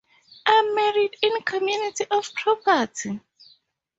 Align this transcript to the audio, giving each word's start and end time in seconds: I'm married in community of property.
I'm 0.47 0.73
married 0.73 1.15
in 1.21 1.43
community 1.43 2.05
of 2.09 2.33
property. 2.33 3.19